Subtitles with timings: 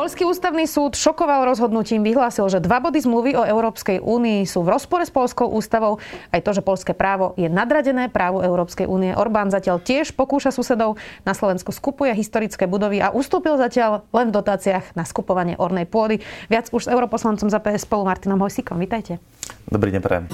[0.00, 4.72] Polský ústavný súd šokoval rozhodnutím, vyhlásil, že dva body zmluvy o Európskej únii sú v
[4.72, 6.00] rozpore s polskou ústavou.
[6.32, 9.12] Aj to, že polské právo je nadradené právu Európskej únie.
[9.12, 10.96] Orbán zatiaľ tiež pokúša susedov.
[11.28, 16.24] Na Slovensku skupuje historické budovy a ustúpil zatiaľ len v dotáciách na skupovanie ornej pôdy.
[16.48, 18.80] Viac už s europoslancom za PS spolu Martinom Hojsíkom.
[18.80, 19.20] Vítajte.
[19.68, 20.24] Dobrý deň, prajem.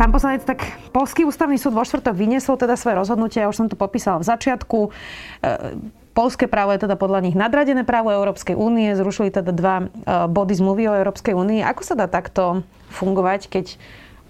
[0.00, 3.68] Pán poslanec, tak Polský ústavný súd vo štvrtok vyniesol teda svoje rozhodnutie, ja už som
[3.68, 4.88] to popísala v začiatku.
[4.88, 8.96] E, Polské právo je teda podľa nich nadradené právo Európskej únie.
[8.96, 9.86] Zrušili teda dva e,
[10.32, 11.60] body zmluvy o Európskej únii.
[11.60, 13.76] Ako sa dá takto fungovať, keď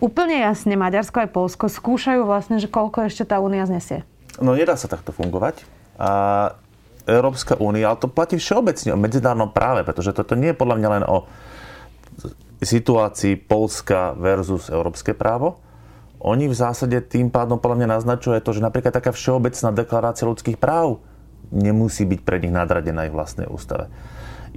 [0.02, 4.02] úplne jasne Maďarsko aj Polsko skúšajú vlastne, že koľko ešte tá únia znesie?
[4.42, 5.62] No nedá sa takto fungovať.
[5.94, 6.10] A
[7.06, 10.88] Európska únia, ale to platí všeobecne o medzinárodnom práve, pretože toto nie je podľa mňa
[10.90, 11.22] len o
[12.58, 15.62] situácii Polska versus európske právo.
[16.18, 20.58] Oni v zásade tým pádom podľa mňa naznačuje to, že napríklad taká všeobecná deklarácia ľudských
[20.58, 20.98] práv
[21.54, 23.90] nemusí byť pre nich nadradená aj vlastnej ústave.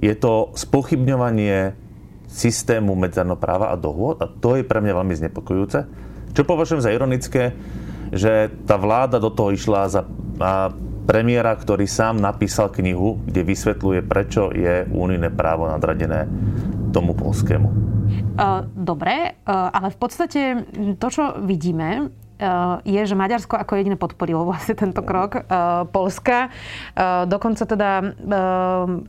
[0.00, 1.76] Je to spochybňovanie
[2.30, 5.78] systému medzinárodného práva a dohôd a to je pre mňa veľmi znepokojúce.
[6.30, 7.52] Čo považujem za ironické,
[8.14, 10.06] že tá vláda do toho išla za
[11.10, 16.30] premiéra, ktorý sám napísal knihu, kde vysvetľuje, prečo je únijné právo nadradené
[16.94, 17.66] tomu polskému.
[18.78, 20.40] Dobre, ale v podstate
[21.02, 22.14] to, čo vidíme,
[22.88, 26.48] je, že Maďarsko ako jediné podporilo vlastne tento krok uh, Polska.
[26.96, 28.16] Uh, dokonca teda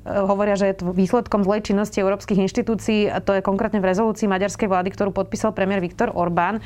[0.05, 3.07] hovoria, že je to výsledkom zlej činnosti európskych inštitúcií.
[3.23, 6.59] To je konkrétne v rezolúcii maďarskej vlády, ktorú podpísal premiér Viktor Orbán.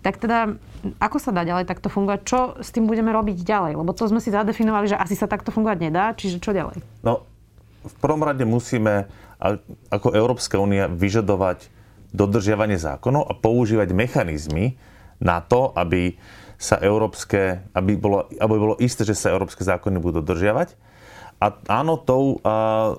[0.00, 0.54] Tak teda,
[1.02, 2.20] ako sa dá ďalej takto fungovať?
[2.22, 3.72] Čo s tým budeme robiť ďalej?
[3.76, 6.14] Lebo to sme si zadefinovali, že asi sa takto fungovať nedá.
[6.14, 6.80] Čiže čo ďalej?
[7.02, 7.26] No,
[7.82, 9.10] v prvom rade musíme
[9.90, 11.70] ako Európska únia vyžadovať
[12.14, 14.80] dodržiavanie zákonov a používať mechanizmy,
[15.18, 16.18] na to, aby
[16.58, 20.74] sa európske, aby bolo, aby bolo isté, že sa európske zákony budú dodržiavať.
[21.38, 22.98] A áno, tou a,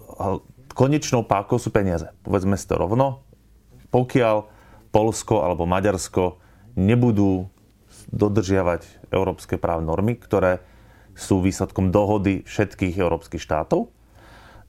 [0.71, 2.07] konečnou pákou sú peniaze.
[2.23, 3.27] Povedzme si to rovno.
[3.91, 4.47] Pokiaľ
[4.95, 6.39] Polsko alebo Maďarsko
[6.79, 7.51] nebudú
[8.15, 10.63] dodržiavať európske práv normy, ktoré
[11.19, 13.91] sú výsledkom dohody všetkých európskych štátov,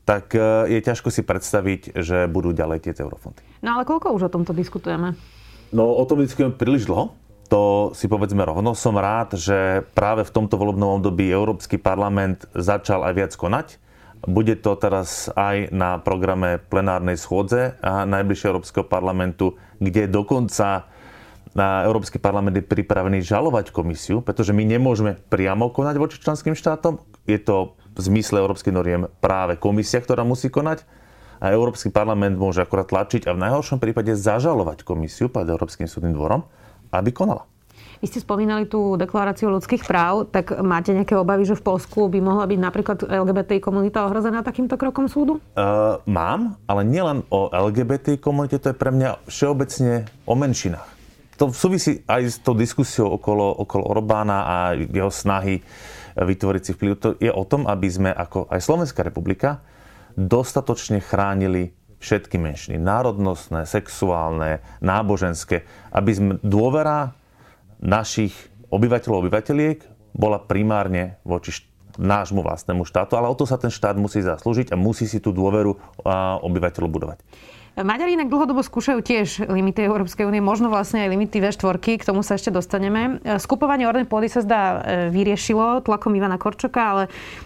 [0.02, 3.38] tak e, je ťažko si predstaviť, že budú ďalej tieto eurofondy.
[3.62, 5.14] No ale koľko už o tomto diskutujeme?
[5.70, 7.14] No o tom diskutujeme príliš dlho
[7.50, 8.78] to si povedzme rovno.
[8.78, 13.82] Som rád, že práve v tomto volebnom období Európsky parlament začal aj viac konať.
[14.22, 20.86] Bude to teraz aj na programe plenárnej schôdze a najbližšieho Európskeho parlamentu, kde dokonca
[21.58, 27.02] Európsky parlament je pripravený žalovať komisiu, pretože my nemôžeme priamo konať voči členským štátom.
[27.26, 30.86] Je to v zmysle európskych noriem práve komisia, ktorá musí konať
[31.42, 36.14] a Európsky parlament môže akorát tlačiť a v najhoršom prípade zažalovať komisiu pred Európskym súdnym
[36.14, 36.46] dvorom
[36.92, 37.46] aby konala.
[38.00, 42.16] Vy ste spomínali tú deklaráciu ľudských práv, tak máte nejaké obavy, že v Polsku by
[42.24, 45.36] mohla byť napríklad LGBT komunita ohrozená takýmto krokom súdu?
[45.52, 50.88] Uh, mám, ale nielen o LGBT komunite, to je pre mňa všeobecne o menšinách.
[51.36, 55.60] To súvisí aj s tou diskusiou okolo, okolo Orbána a jeho snahy
[56.16, 56.92] vytvoriť si vplyv.
[57.00, 59.64] To je o tom, aby sme ako aj Slovenská republika
[60.16, 67.12] dostatočne chránili všetky menšiny, národnostné, sexuálne, náboženské, aby sme dôvera
[67.80, 68.32] našich
[68.72, 69.78] obyvateľov, obyvateľiek
[70.16, 71.64] bola primárne voči
[72.00, 75.34] nášmu vlastnému štátu, ale o to sa ten štát musí zaslúžiť a musí si tú
[75.34, 75.76] dôveru
[76.40, 77.18] obyvateľov budovať.
[77.80, 82.20] Maďari inak dlhodobo skúšajú tiež limity Európskej únie, možno vlastne aj limity V4, k tomu
[82.20, 83.20] sa ešte dostaneme.
[83.40, 87.02] Skupovanie ornej pôdy sa zdá e, vyriešilo tlakom Ivana Korčoka, ale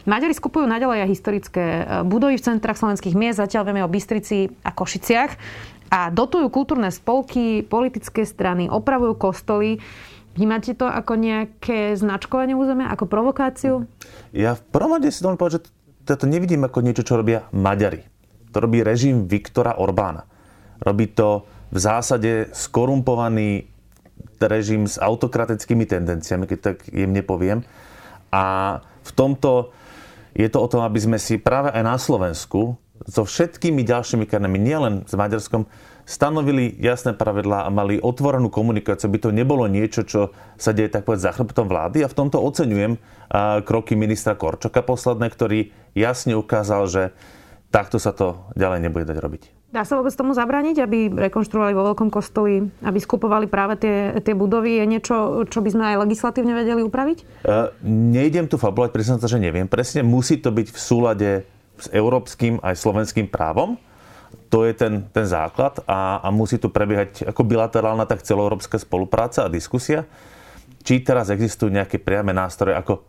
[0.07, 4.51] Maďari skupujú naďalej aj historické e, budovy v centrách slovenských miest, zatiaľ vieme o Bystrici
[4.67, 5.33] a Košiciach
[5.95, 9.79] a dotujú kultúrne spolky, politické strany, opravujú kostoly.
[10.35, 13.87] Vnímate to ako nejaké značkovanie územia, ako provokáciu?
[14.35, 15.71] Ja v prvom rade si dovolím povedať,
[16.03, 18.14] že to nevidím ako niečo, čo robia Maďari.
[18.55, 20.23] To robí režim Viktora Orbána.
[20.79, 21.43] Robí to
[21.75, 23.67] v zásade skorumpovaný
[24.39, 27.67] režim s autokratickými tendenciami, keď tak jemne poviem.
[28.31, 29.75] A v tomto
[30.37, 32.79] je to o tom, aby sme si práve aj na Slovensku
[33.11, 35.67] so všetkými ďalšími krajinami, nielen s Maďarskom,
[36.05, 41.09] stanovili jasné pravidlá a mali otvorenú komunikáciu, aby to nebolo niečo, čo sa deje tak
[41.09, 42.05] povedať za chrbtom vlády.
[42.05, 43.01] A v tomto oceňujem
[43.65, 47.03] kroky ministra Korčoka posledné, ktorý jasne ukázal, že
[47.75, 49.43] takto sa to ďalej nebude dať robiť.
[49.75, 54.31] Dá sa vôbec tomu zabrániť, aby rekonštruovali vo veľkom kostoli, aby skupovali práve tie, tie
[54.31, 54.79] budovy?
[54.79, 57.43] Je niečo, čo by sme aj legislatívne vedeli upraviť?
[57.43, 59.67] Uh, nejdem tu fabulovať, priznám sa, že neviem.
[59.67, 61.31] Presne musí to byť v súlade
[61.75, 63.75] s európskym aj slovenským právom.
[64.55, 69.43] To je ten, ten základ a, a musí tu prebiehať ako bilaterálna, tak celoeurópska spolupráca
[69.43, 70.07] a diskusia.
[70.87, 73.03] Či teraz existujú nejaké priame nástroje, ako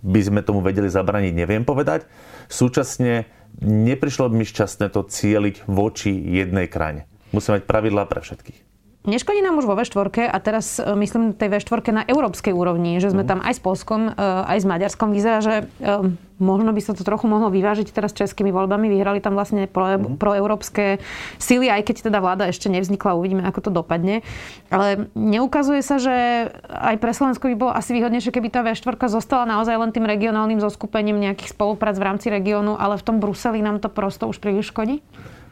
[0.00, 2.08] by sme tomu vedeli zabraniť, neviem povedať.
[2.48, 7.10] Súčasne neprišlo by mi šťastné to cieliť voči jednej krajine.
[7.34, 8.69] Musíme mať pravidlá pre všetkých.
[9.00, 13.08] Neškodí nám už vo V4 a teraz e, myslím tej V4 na európskej úrovni, že
[13.08, 13.28] sme mm.
[13.32, 15.16] tam aj s Polskom, e, aj s Maďarskom.
[15.16, 18.92] Vyzerá, že e, možno by sa to trochu mohlo vyvážiť teraz českými voľbami.
[18.92, 20.20] Vyhrali tam vlastne pro, mm.
[20.20, 21.00] proeurópske
[21.40, 24.20] síly, aj keď teda vláda ešte nevznikla, uvidíme, ako to dopadne.
[24.68, 29.48] Ale neukazuje sa, že aj pre Slovensko by bolo asi výhodnejšie, keby tá V4 zostala
[29.48, 33.80] naozaj len tým regionálnym zoskupením nejakých spoluprác v rámci regiónu, ale v tom Bruseli nám
[33.80, 35.00] to prosto už príliš škodí?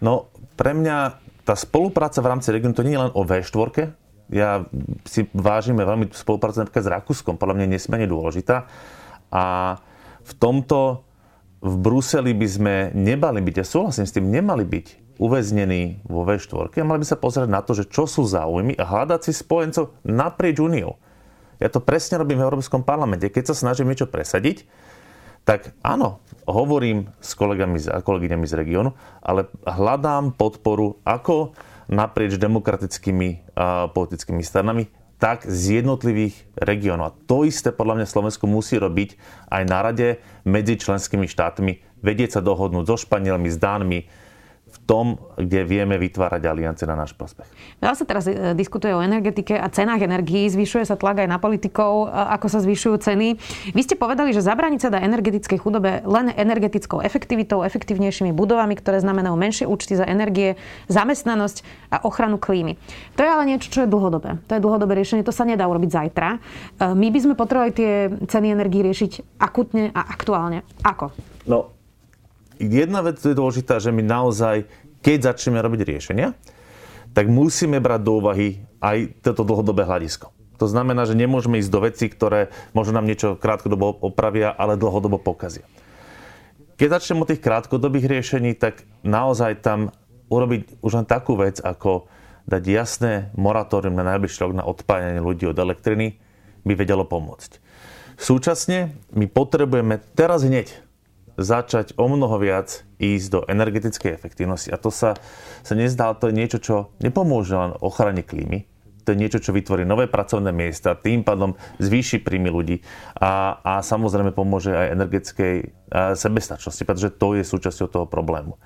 [0.05, 0.29] No,
[0.61, 3.97] pre mňa tá spolupráca v rámci regiónu to nie je len o V4.
[4.29, 4.69] Ja
[5.09, 8.69] si vážime veľmi spoluprácu napríklad s Rakúskom, podľa mňa je nesmierne dôležitá.
[9.33, 9.45] A
[10.21, 11.09] v tomto
[11.65, 16.71] v Bruseli by sme nemali byť, ja súhlasím s tým, nemali byť uväznení vo V4
[16.79, 19.97] a mali by sa pozrieť na to, že čo sú záujmy a hľadať si spojencov
[20.07, 21.01] naprieč úniou.
[21.59, 23.27] Ja to presne robím v Európskom parlamente.
[23.27, 24.63] Keď sa snažím niečo presadiť,
[25.45, 31.53] tak áno, hovorím s kolegami a kolegyňami z regiónu, ale hľadám podporu ako
[31.89, 37.05] naprieč demokratickými a politickými stranami, tak z jednotlivých regiónov.
[37.11, 39.19] A to isté podľa mňa Slovensko musí robiť
[39.51, 40.09] aj na rade
[40.47, 44.07] medzi členskými štátmi, vedieť sa dohodnúť so Španielmi, s Dánmi,
[44.89, 47.45] tom, kde vieme vytvárať aliance na náš prospech.
[47.81, 50.49] Veľa sa teraz e, diskutuje o energetike a cenách energií.
[50.49, 53.29] Zvyšuje sa tlak aj na politikov, ako sa zvyšujú ceny.
[53.77, 59.01] Vy ste povedali, že zabrániť sa dá energetickej chudobe len energetickou efektivitou, efektívnejšími budovami, ktoré
[59.05, 60.57] znamenajú menšie účty za energie,
[60.89, 61.63] zamestnanosť
[61.93, 62.81] a ochranu klímy.
[63.17, 64.41] To je ale niečo, čo je dlhodobé.
[64.49, 66.29] To je dlhodobé riešenie, to sa nedá urobiť zajtra.
[66.35, 66.39] E,
[66.97, 67.93] my by sme potrebovali tie
[68.25, 70.65] ceny energií riešiť akutne a aktuálne.
[70.83, 71.13] Ako?
[71.49, 71.78] No,
[72.59, 74.67] jedna vec je dôležitá, že my naozaj,
[75.01, 76.35] keď začneme robiť riešenia,
[77.17, 80.31] tak musíme brať do úvahy aj toto dlhodobé hľadisko.
[80.59, 85.23] To znamená, že nemôžeme ísť do veci, ktoré možno nám niečo krátkodobo opravia, ale dlhodobo
[85.23, 85.65] pokazia.
[86.79, 89.95] Keď začnem od tých krátkodobých riešení, tak naozaj tam
[90.31, 92.11] urobiť už len takú vec, ako
[92.47, 96.19] dať jasné moratórium na najbližší rok na odpájanie ľudí od elektriny,
[96.67, 97.63] by vedelo pomôcť.
[98.19, 100.88] Súčasne my potrebujeme teraz hneď
[101.39, 104.75] začať o mnoho viac ísť do energetickej efektívnosti.
[104.75, 105.15] A to sa,
[105.63, 108.67] sa nezdá, to je niečo, čo nepomôže len ochrane klímy,
[109.07, 112.85] to je niečo, čo vytvorí nové pracovné miesta, tým pádom zvýši príjmy ľudí
[113.17, 115.55] a, a samozrejme pomôže aj energetickej
[116.13, 118.61] sebestačnosti, pretože to je súčasťou toho problému.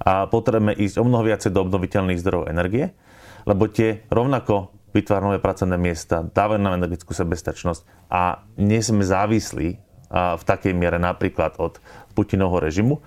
[0.00, 2.96] A potrebujeme ísť o mnoho viacej do obnoviteľných zdrojov energie,
[3.44, 9.91] lebo tie rovnako vytvárajú nové pracovné miesta, dávajú nám energetickú sebestačnosť a nie sme závislí
[10.12, 11.80] v takej miere napríklad od
[12.12, 13.00] Putinovho režimu.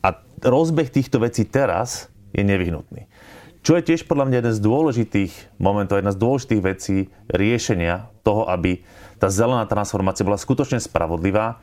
[0.00, 3.04] A rozbeh týchto vecí teraz je nevyhnutný.
[3.60, 6.96] Čo je tiež podľa mňa jeden z dôležitých momentov, jedna z dôležitých vecí
[7.28, 8.80] riešenia toho, aby
[9.20, 11.60] tá zelená transformácia bola skutočne spravodlivá,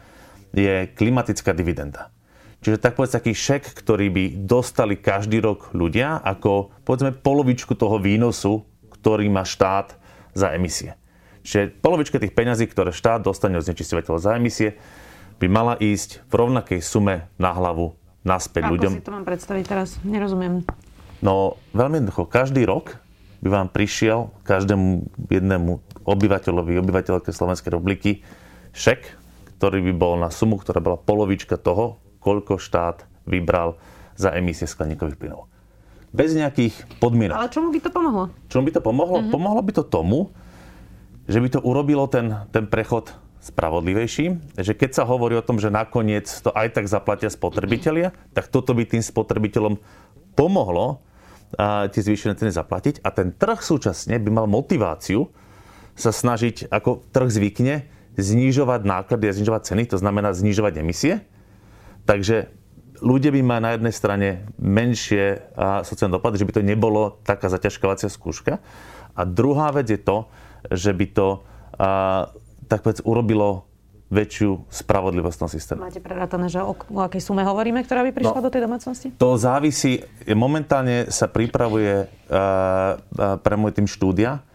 [0.54, 2.14] je klimatická dividenda.
[2.62, 8.02] Čiže tak povedz taký šek, ktorý by dostali každý rok ľudia ako povedzme polovičku toho
[8.02, 9.94] výnosu, ktorý má štát
[10.34, 10.98] za emisie.
[11.45, 14.81] Čiže polovička tých peňazí, ktoré štát dostane od znečisťovateľov za emisie,
[15.38, 17.94] by mala ísť v rovnakej sume na hlavu
[18.25, 18.92] naspäť Ako ľuďom.
[18.97, 20.01] Ako si to mám predstaviť teraz?
[20.01, 20.65] Nerozumiem.
[21.21, 22.25] No, veľmi jednoducho.
[22.25, 22.97] Každý rok
[23.45, 25.71] by vám prišiel každému jednému
[26.02, 28.25] obyvateľovi, obyvateľke Slovenskej republiky
[28.73, 29.06] šek,
[29.61, 33.78] ktorý by bol na sumu, ktorá bola polovička toho, koľko štát vybral
[34.18, 35.45] za emisie skleníkových plynov.
[36.09, 37.35] Bez nejakých podmienok.
[37.37, 38.23] Ale čomu by to pomohlo?
[38.47, 39.18] Čomu by to pomohlo?
[39.19, 39.35] Mm-hmm.
[39.35, 40.31] Pomohlo by to tomu,
[41.26, 43.14] že by to urobilo ten, ten prechod
[43.46, 48.50] spravodlivejší, že keď sa hovorí o tom, že nakoniec to aj tak zaplatia spotrebitelia, tak
[48.50, 49.78] toto by tým spotrebiteľom
[50.34, 51.06] pomohlo
[51.56, 55.30] a tie zvýšené ceny zaplatiť a ten trh súčasne by mal motiváciu
[55.96, 57.88] sa snažiť, ako trh zvykne,
[58.20, 61.24] znižovať náklady a znižovať ceny, to znamená znižovať emisie.
[62.04, 62.52] Takže
[63.00, 64.28] ľudia by mali na jednej strane
[64.60, 65.54] menšie
[65.88, 68.60] sociálne dopady, že by to nebolo taká zaťažkovacia skúška.
[69.16, 70.28] A druhá vec je to,
[70.72, 71.28] že by to
[72.66, 73.68] tak povedz, urobilo
[74.06, 75.80] väčšiu spravodlivosť v tom systéme.
[75.81, 79.07] Máte prerátané, že o, o akej sume hovoríme, ktorá by prišla no, do tej domácnosti?
[79.18, 80.06] To závisí.
[80.30, 83.02] Momentálne sa pripravuje uh,
[83.42, 84.45] pre môj tým štúdia,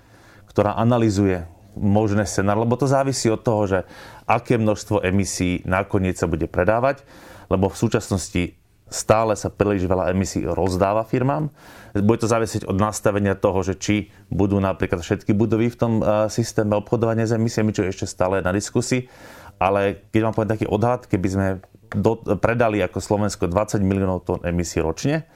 [0.47, 3.79] ktorá analizuje možné scenár, lebo to závisí od toho, že
[4.27, 7.03] aké množstvo emisí nakoniec sa bude predávať,
[7.51, 8.55] lebo v súčasnosti
[8.91, 11.49] stále sa príliš veľa emisí rozdáva firmám.
[11.95, 16.27] Bude to závisieť od nastavenia toho, že či budú napríklad všetky budovy v tom eh,
[16.27, 19.07] systéme obchodovania s emisiami, čo je ešte stále na diskusii.
[19.63, 21.47] Ale keď vám poviem taký odhad, keby sme
[21.95, 25.27] do, predali ako Slovensko 20 miliónov tón emisí ročne,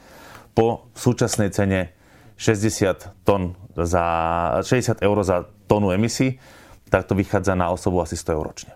[0.54, 1.94] po súčasnej cene
[2.38, 4.06] 60, tón za,
[4.62, 6.38] 60 eur za tónu emisí,
[6.90, 8.72] tak to vychádza na osobu asi 100 eur ročne.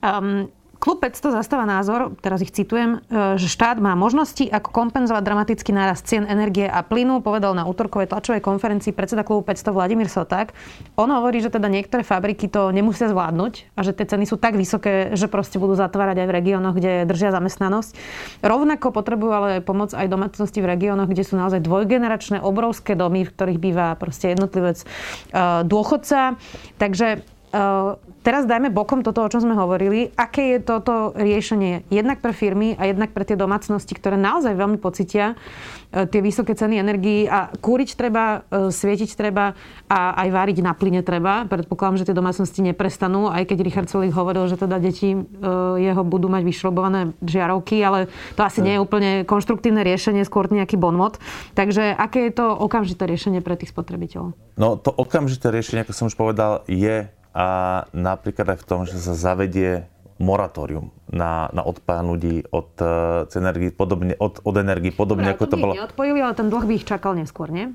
[0.00, 0.48] Um,
[0.82, 5.70] Klub 500 zastáva názor, teraz ich citujem, e, že štát má možnosti, ako kompenzovať dramatický
[5.70, 10.50] nárast cien energie a plynu, povedal na útorkovej tlačovej konferencii predseda klubu 500 Vladimír Soták.
[10.98, 14.58] On hovorí, že teda niektoré fabriky to nemusia zvládnuť a že tie ceny sú tak
[14.58, 17.94] vysoké, že proste budú zatvárať aj v regiónoch, kde držia zamestnanosť.
[18.42, 23.30] Rovnako potrebujú ale pomoc aj domácnosti v regiónoch, kde sú naozaj dvojgeneračné obrovské domy, v
[23.30, 24.86] ktorých býva proste jednotlivec e,
[25.62, 26.34] dôchodca.
[26.82, 27.22] Takže
[28.24, 30.08] teraz dajme bokom toto, o čom sme hovorili.
[30.16, 34.80] Aké je toto riešenie jednak pre firmy a jednak pre tie domácnosti, ktoré naozaj veľmi
[34.80, 35.36] pocitia
[35.92, 39.52] e, tie vysoké ceny energií a kúriť treba, e, svietiť treba
[39.84, 41.44] a aj váriť na plyne treba.
[41.44, 45.12] Predpokladám, že tie domácnosti neprestanú, aj keď Richard Sulik hovoril, že teda deti
[45.76, 50.80] jeho budú mať vyšrobované žiarovky, ale to asi nie je úplne konštruktívne riešenie, skôr nejaký
[50.80, 51.20] bonmot.
[51.52, 54.32] Takže aké je to okamžité riešenie pre tých spotrebiteľov?
[54.56, 57.46] No to okamžité riešenie, ako som už povedal, je a
[57.96, 59.88] napríklad aj v tom, že sa zavedie
[60.22, 65.56] moratórium na, na ľudí od uh, energii, podobne, od, od energii, podobne Dobre, ako to
[65.58, 65.72] bolo.
[65.74, 67.74] neodpojili, ale ten dlh by ich čakal neskôr, nie?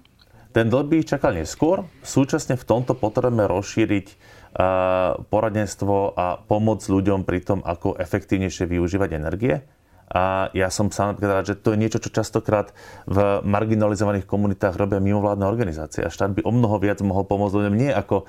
[0.56, 1.84] Ten dlh by ich čakal neskôr.
[2.02, 9.10] Súčasne v tomto potrebujeme rozšíriť uh, poradenstvo a pomoc ľuďom pri tom, ako efektívnejšie využívať
[9.18, 9.68] energie.
[10.08, 12.72] A ja som sám napríklad rád, že to je niečo, čo častokrát
[13.04, 16.00] v marginalizovaných komunitách robia mimovládne organizácie.
[16.00, 18.24] A štát by o mnoho viac mohol pomôcť ľuďom nie ako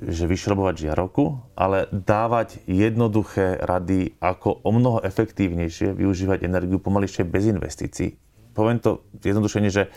[0.00, 7.50] že vyšrobovať žiarovku, ale dávať jednoduché rady, ako o mnoho efektívnejšie využívať energiu pomalšie bez
[7.50, 8.16] investícií.
[8.56, 9.92] Poviem to jednodušene, že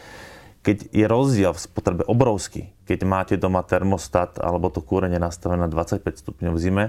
[0.64, 5.72] keď je rozdiel v spotrebe obrovský, keď máte doma termostat alebo to kúrenie nastavené na
[5.72, 6.86] 25 stupňov v zime,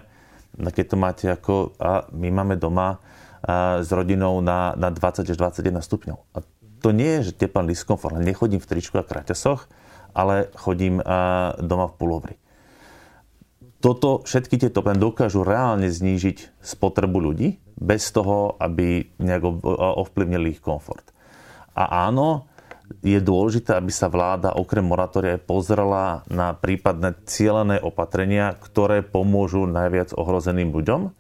[0.55, 3.03] keď to máte ako, a my máme doma
[3.43, 6.19] a, s rodinou na, na 20 až 21 stupňov.
[6.39, 6.47] A
[6.79, 9.67] to nie je, že teplný diskomfort, nechodím v tričku a kraťasoch,
[10.15, 12.35] ale chodím a, doma v pulovri
[13.85, 19.45] toto, všetky tieto plány dokážu reálne znížiť spotrebu ľudí bez toho, aby nejak
[20.01, 21.13] ovplyvnili ich komfort.
[21.77, 22.49] A áno,
[23.05, 30.17] je dôležité, aby sa vláda okrem moratória pozrela na prípadné cieľené opatrenia, ktoré pomôžu najviac
[30.17, 31.13] ohrozeným ľuďom.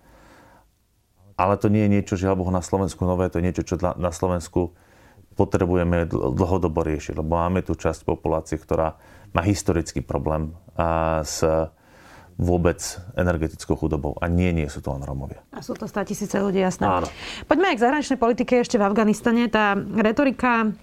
[1.37, 4.13] Ale to nie je niečo, žiaľ Bohu, na Slovensku nové, to je niečo, čo na
[4.15, 4.73] Slovensku
[5.37, 8.97] potrebujeme dlhodobo riešiť, lebo máme tu časť populácie, ktorá
[9.35, 10.55] má historický problém
[11.27, 11.43] s
[12.35, 12.83] vôbec
[13.15, 14.19] energetickou chudobou.
[14.19, 15.43] A nie, nie sú to len Romovia.
[15.55, 16.87] A sú to 100 tisíce ľudí, jasné.
[16.87, 17.07] Áno.
[17.47, 19.47] Poďme aj k zahraničnej politike ešte v Afganistane.
[19.47, 20.75] Tá retorika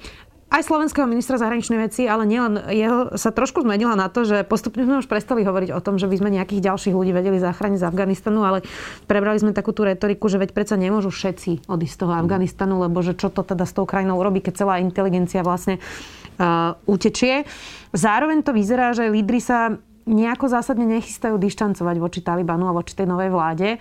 [0.51, 4.83] aj slovenského ministra zahraničnej veci, ale nielen jeho, sa trošku zmenila na to, že postupne
[4.83, 7.87] sme už prestali hovoriť o tom, že by sme nejakých ďalších ľudí vedeli zachrániť z
[7.87, 8.59] Afganistanu, ale
[9.07, 12.99] prebrali sme takú tú retoriku, že veď predsa nemôžu všetci odísť z toho Afganistanu, lebo
[12.99, 17.47] že čo to teda s tou krajinou urobí, keď celá inteligencia vlastne uh, utečie.
[17.95, 19.79] Zároveň to vyzerá, že lídry sa
[20.11, 23.79] nejako zásadne nechystajú dištancovať voči Talibanu a voči tej novej vláde.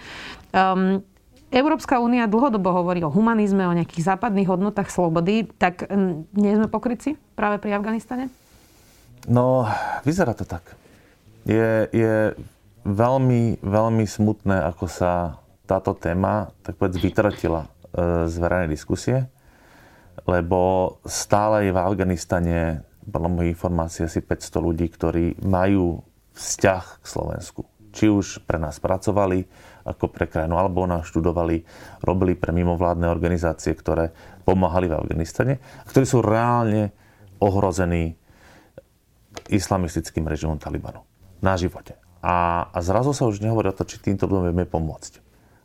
[0.54, 1.02] Um,
[1.50, 5.50] Európska únia dlhodobo hovorí o humanizme, o nejakých západných hodnotách slobody.
[5.50, 5.90] Tak
[6.38, 8.30] nie sme pokryci práve pri Afganistane?
[9.26, 9.66] No,
[10.06, 10.62] vyzerá to tak.
[11.42, 12.38] Je, je
[12.87, 17.68] veľmi, veľmi smutné, ako sa táto téma tak povedz vytratila e,
[18.26, 19.30] z verejnej diskusie,
[20.26, 22.58] lebo stále je v Afganistane
[23.06, 26.02] podľa mojich informácií asi 500 ľudí, ktorí majú
[26.34, 27.62] vzťah k Slovensku.
[27.90, 29.50] Či už pre nás pracovali
[29.82, 31.66] ako pre krajinu, alebo nás študovali,
[32.06, 34.14] robili pre mimovládne organizácie, ktoré
[34.46, 35.54] pomáhali v Afganistane,
[35.90, 36.94] ktorí sú reálne
[37.42, 38.14] ohrození
[39.50, 41.02] islamistickým režimom Talibanu
[41.42, 41.99] na živote.
[42.20, 45.12] A, a zrazu sa už nehovorí o to, či týmto ľuďom vieme pomôcť.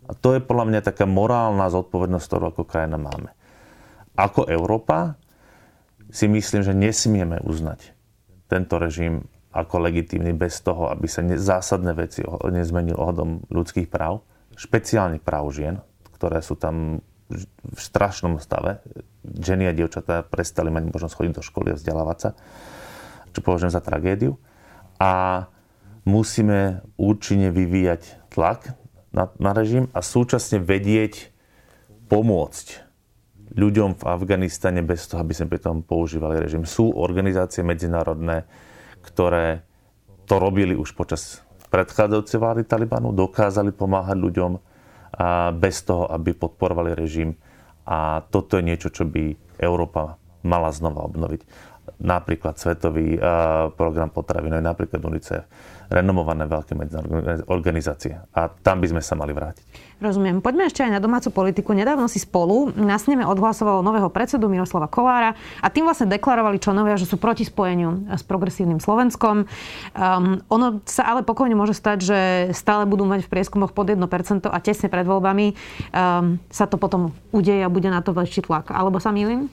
[0.07, 3.36] A to je podľa mňa taká morálna zodpovednosť, ktorú ako krajina máme.
[4.15, 5.19] Ako Európa
[6.13, 7.91] si myslím, že nesmieme uznať
[8.48, 14.19] tento režim ako legitímny bez toho, aby sa zásadné veci nezmenili ohľadom ľudských práv,
[14.59, 15.79] špeciálne práv žien,
[16.19, 17.00] ktoré sú tam
[17.31, 18.83] v strašnom stave.
[19.25, 22.29] Ženy a dievčatá prestali mať možnosť chodiť do školy a vzdelávať sa,
[23.33, 24.38] čo považujem za tragédiu.
[25.01, 25.45] A
[26.05, 28.77] musíme účinne vyvíjať tlak
[29.09, 31.33] na, na režim a súčasne vedieť
[32.12, 32.85] pomôcť
[33.55, 36.67] ľuďom v Afganistane bez toho, aby sme pri tom používali režim.
[36.67, 38.45] Sú organizácie medzinárodné,
[39.05, 39.62] ktoré
[40.25, 44.51] to robili už počas predchádzajúcej vlády Talibanu, dokázali pomáhať ľuďom
[45.62, 47.38] bez toho, aby podporovali režim.
[47.85, 51.41] A toto je niečo, čo by Európa mala znova obnoviť.
[52.01, 53.18] Napríklad Svetový
[53.75, 55.44] program potravinový, napríklad UNICEF,
[55.89, 58.18] renomované veľké medzinárodné organizácie.
[58.34, 59.86] A tam by sme sa mali vrátiť.
[59.96, 60.44] Rozumiem.
[60.44, 61.72] Poďme ešte aj na domácu politiku.
[61.72, 67.00] Nedávno si spolu na sneme odhlasovalo nového predsedu Miroslava Kolára a tým vlastne deklarovali členovia,
[67.00, 69.48] že sú proti spojeniu s progresívnym Slovenskom.
[69.96, 72.20] Um, ono sa ale pokojne môže stať, že
[72.51, 74.04] stále budú mať v prieskumoch pod 1%
[74.51, 78.75] a tesne pred voľbami um, sa to potom udeje a bude na to väčší tlak.
[78.75, 79.48] Alebo sa milím?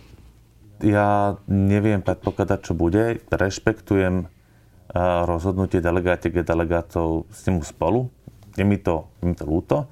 [0.82, 3.22] Ja neviem predpokladať, čo bude.
[3.30, 4.26] Rešpektujem
[5.30, 8.10] rozhodnutie delegátiek a delegátov s ním spolu.
[8.58, 9.86] Je mi to, je mi to ľúto.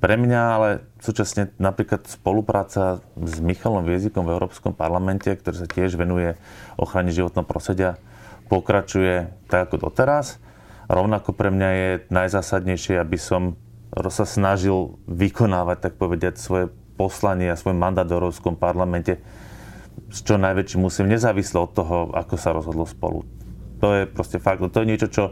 [0.00, 6.00] Pre mňa ale súčasne napríklad spolupráca s Michalom Viezikom v Európskom parlamente, ktorý sa tiež
[6.00, 6.40] venuje
[6.80, 8.00] ochrane životného prostredia,
[8.48, 10.40] pokračuje tak ako doteraz.
[10.88, 13.60] Rovnako pre mňa je najzásadnejšie, aby som
[13.92, 19.20] sa snažil vykonávať, tak povedať, svoje poslanie a svoj mandát v Európskom parlamente
[20.10, 23.22] s čo najväčším musím, nezávisle od toho, ako sa rozhodlo spolu.
[23.78, 24.60] To je proste fakt.
[24.60, 25.24] To je niečo, čo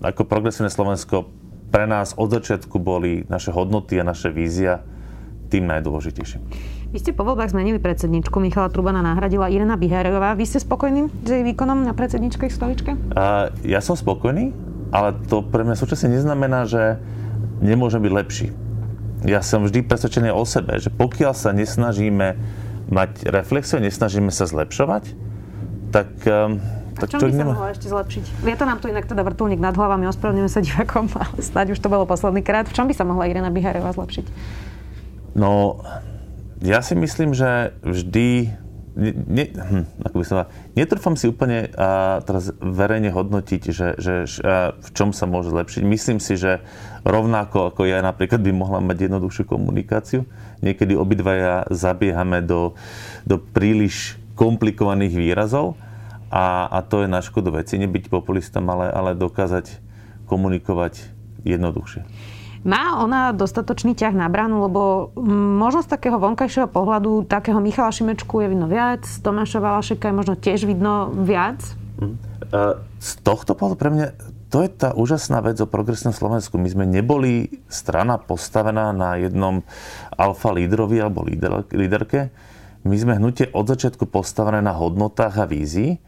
[0.00, 1.28] ako progresívne Slovensko
[1.70, 4.82] pre nás od začiatku boli naše hodnoty a naše vízia
[5.50, 6.42] tým najdôležitejším.
[6.90, 8.42] Vy ste po voľbách zmenili predsedničku.
[8.42, 10.34] Michala Trubana nahradila Irena Biherová.
[10.34, 12.98] Vy ste spokojní s jej výkonom na predsedničkej stoličke?
[13.14, 14.50] Uh, ja som spokojný,
[14.90, 16.98] ale to pre mňa súčasne neznamená, že
[17.62, 18.48] nemôžem byť lepší.
[19.22, 22.34] Ja som vždy presvedčený o sebe, že pokiaľ sa nesnažíme
[22.88, 25.04] mať reflexiu, nesnažíme sa zlepšovať,
[25.92, 26.62] tak um,
[27.00, 28.24] tak čo by sa mohlo ešte zlepšiť?
[28.44, 31.88] to nám tu inak teda vrtulník nad hlavami, ospravedlňujeme sa divakom, ale snáď už to
[31.88, 32.68] bolo posledný krát.
[32.68, 34.26] V čom by sa mohla Irena Biharová zlepšiť?
[35.32, 35.80] No,
[36.60, 38.52] ja si myslím, že vždy
[38.98, 40.36] ne, hm, ako by som
[40.74, 45.82] netrúfam si úplne a, teraz verejne hodnotiť, že, že a, v čom sa môže zlepšiť.
[45.86, 46.62] Myslím si, že
[47.06, 50.26] rovnako ako ja napríklad by mohla mať jednoduchšiu komunikáciu.
[50.60, 52.74] Niekedy obidvaja zabiehame do,
[53.24, 55.76] do príliš komplikovaných výrazov
[56.32, 57.76] a, a to je na škodu veci.
[57.76, 59.82] Nebyť populistom, ale, ale dokázať
[60.30, 61.10] komunikovať
[61.42, 62.06] jednoduchšie.
[62.60, 64.80] Má ona dostatočný ťah na bránu, lebo
[65.56, 70.34] možno z takého vonkajšieho pohľadu takého Michala Šimečku je vidno viac, Tomáša Valašeka je možno
[70.36, 71.56] tiež vidno viac?
[71.96, 72.14] Mhm.
[73.00, 74.06] Z tohto pohľadu pre mňa
[74.50, 76.58] to je tá úžasná vec o progresnom Slovensku.
[76.58, 79.62] My sme neboli strana postavená na jednom
[80.18, 82.34] alfa lídrovi alebo líder, líderke.
[82.82, 86.02] My sme hnutie od začiatku postavené na hodnotách a vízii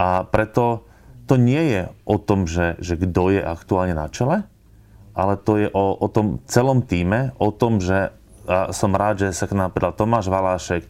[0.00, 0.88] a preto
[1.28, 4.48] to nie je o tom, že, že kto je aktuálne na čele,
[5.14, 8.10] ale to je o, o tom celom týme, o tom, že
[8.44, 10.84] a som rád, že sa k nám pridal Tomáš Valášek,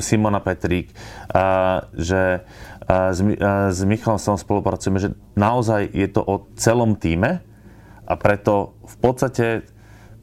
[0.00, 0.92] Simona Petrík,
[1.32, 2.44] a, že
[2.84, 7.40] a, s, a, s Michalom som spolupracujeme, že naozaj je to o celom týme
[8.04, 9.46] a preto v podstate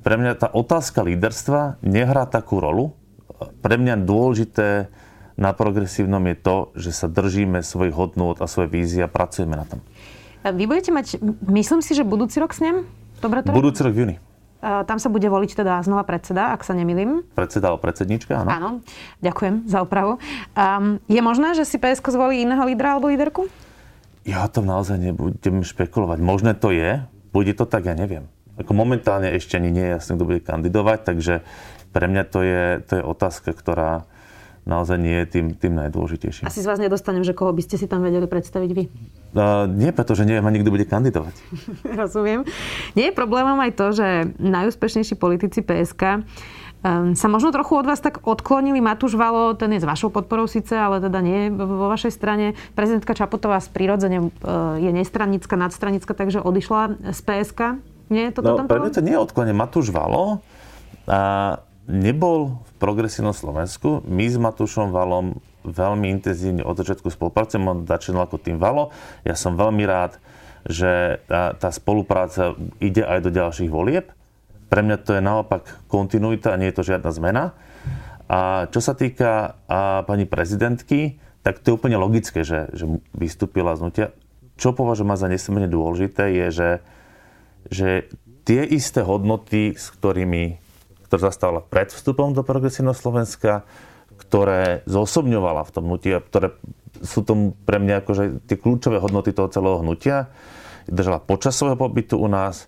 [0.05, 2.93] pre mňa tá otázka líderstva nehrá takú rolu.
[3.41, 4.93] Pre mňa dôležité
[5.33, 9.65] na progresívnom je to, že sa držíme svojich hodnôt a svoje vízie a pracujeme na
[9.65, 9.81] tom.
[10.43, 12.83] Vy budete mať, myslím si, že budúci rok s ním?
[13.23, 14.15] Dobre to Budúci rok v júni.
[14.63, 17.27] Tam sa bude voliť teda znova predseda, ak sa nemilím.
[17.35, 18.47] Predseda alebo predsednička, áno.
[18.47, 18.69] Áno,
[19.19, 20.23] ďakujem za opravu.
[20.55, 23.51] Um, je možné, že si PSK zvolí iného lídra alebo líderku?
[24.23, 26.19] Ja to naozaj nebudem špekulovať.
[26.23, 27.03] Možné to je,
[27.35, 28.31] bude to tak, ja neviem.
[28.55, 31.43] Ako momentálne ešte ani nie je jasné, kto bude kandidovať, takže
[31.91, 34.07] pre mňa to je, to je otázka, ktorá,
[34.63, 36.47] naozaj nie je tým, tým najdôležitejším.
[36.47, 38.83] Asi z vás nedostanem, že koho by ste si tam vedeli predstaviť vy.
[39.33, 41.35] Uh, nie, pretože neviem ani, kto bude kandidovať.
[42.01, 42.47] Rozumiem.
[42.95, 44.07] Nie je problémom aj to, že
[44.39, 46.23] najúspešnejší politici PSK
[46.83, 48.79] um, sa možno trochu od vás tak odklonili.
[48.83, 52.55] Matúš Valo, ten je s vašou podporou síce, ale teda nie vo vašej strane.
[52.75, 57.59] Prezidentka Čaputová z prirodzene uh, je nestrannická, nadstranická, takže odišla z PSK.
[58.11, 59.55] Nie je to no, tam pre mňa to nie je odklonenie.
[59.55, 60.43] Matúš Valo
[61.07, 61.19] a
[61.87, 64.03] nebol v progresívnom Slovensku.
[64.07, 67.67] My s Matúšom Valom veľmi intenzívne od začiatku spolupracujeme.
[67.67, 68.91] On začínal ako tým Valo.
[69.23, 70.19] Ja som veľmi rád,
[70.67, 74.11] že tá, tá spolupráca ide aj do ďalších volieb.
[74.71, 77.43] Pre mňa to je naopak kontinuita a nie je to žiadna zmena.
[78.31, 83.75] A čo sa týka a pani prezidentky, tak to je úplne logické, že, že vystúpila
[83.75, 84.07] z nutia.
[84.55, 86.71] Čo považujem za nesmierne dôležité je, že,
[87.67, 87.89] že
[88.47, 90.62] tie isté hodnoty, s ktorými
[91.13, 93.69] ktorá zastávala pred vstupom do progresívneho Slovenska,
[94.17, 96.57] ktoré zosobňovala v tom hnutí, ktoré
[97.05, 100.33] sú tomu pre mňa akože tie kľúčové hodnoty toho celého hnutia,
[100.89, 102.65] držala počas svojho pobytu u nás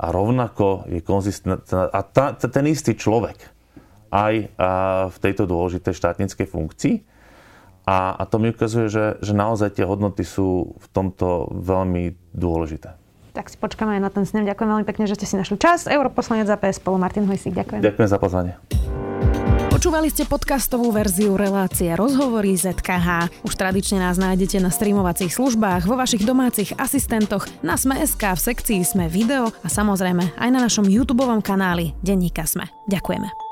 [0.00, 1.92] a rovnako je konzistentná.
[1.92, 3.36] A tá, ten istý človek
[4.08, 4.56] aj
[5.12, 6.94] v tejto dôležitej štátnickej funkcii.
[7.84, 13.01] A, a to mi ukazuje, že, že naozaj tie hodnoty sú v tomto veľmi dôležité.
[13.32, 14.44] Tak si počkáme aj na ten snem.
[14.44, 15.88] Ďakujem veľmi pekne, že ste si našli čas.
[15.88, 17.56] Europoslanec za PS spolu Martin Hojsík.
[17.56, 17.80] Ďakujem.
[17.80, 18.52] Ďakujem za pozvanie.
[19.72, 23.42] Počúvali ste podcastovú verziu relácie Rozhovory ZKH.
[23.42, 28.80] Už tradične nás nájdete na streamovacích službách, vo vašich domácich asistentoch, na Sme.sk, v sekcii
[28.86, 32.70] Sme video a samozrejme aj na našom YouTube kanáli Denníka Sme.
[32.86, 33.51] Ďakujeme.